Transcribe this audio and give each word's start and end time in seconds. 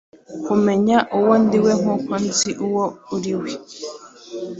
Kumenya 0.45 0.97
uwo 1.17 1.33
ndiwe, 1.43 1.71
nkuko 1.81 2.11
nzi 2.25 2.51
uwo 2.65 2.85
uriwe 3.15 3.51